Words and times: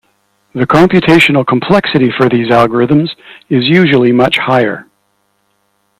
The 0.55 0.65
computational 0.65 1.45
complexity 1.45 2.11
for 2.17 2.27
these 2.27 2.47
algorithms 2.47 3.09
is 3.51 3.65
usually 3.69 4.11
much 4.11 4.39
higher. 4.39 4.87